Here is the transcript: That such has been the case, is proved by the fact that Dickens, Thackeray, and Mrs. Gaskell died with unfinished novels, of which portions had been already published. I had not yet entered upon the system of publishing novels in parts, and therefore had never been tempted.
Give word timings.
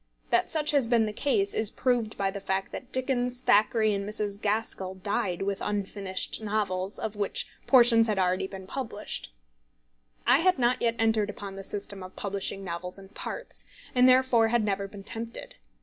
That 0.31 0.49
such 0.49 0.71
has 0.71 0.87
been 0.87 1.05
the 1.05 1.13
case, 1.13 1.53
is 1.53 1.69
proved 1.69 2.17
by 2.17 2.31
the 2.31 2.39
fact 2.39 2.71
that 2.71 2.91
Dickens, 2.91 3.39
Thackeray, 3.39 3.93
and 3.93 4.09
Mrs. 4.09 4.41
Gaskell 4.41 4.95
died 4.95 5.43
with 5.43 5.61
unfinished 5.61 6.41
novels, 6.41 6.97
of 6.97 7.15
which 7.15 7.47
portions 7.67 8.07
had 8.07 8.15
been 8.15 8.23
already 8.23 8.47
published. 8.47 9.31
I 10.25 10.39
had 10.39 10.57
not 10.57 10.81
yet 10.81 10.95
entered 10.97 11.29
upon 11.29 11.55
the 11.55 11.63
system 11.63 12.01
of 12.01 12.15
publishing 12.15 12.63
novels 12.63 12.97
in 12.97 13.09
parts, 13.09 13.63
and 13.93 14.09
therefore 14.09 14.47
had 14.47 14.63
never 14.63 14.87
been 14.87 15.03
tempted. 15.03 15.57